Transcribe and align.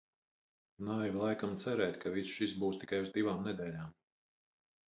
Naivi 0.85 1.19
laikam 1.25 1.53
cerēt, 1.65 2.01
ka 2.05 2.13
viss 2.17 2.33
šis 2.39 2.57
būs 2.65 2.83
tikai 2.85 3.03
uz 3.07 3.15
divām 3.19 3.47
nedēļām... 3.49 3.97